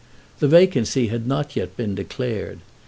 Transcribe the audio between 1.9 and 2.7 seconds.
declared.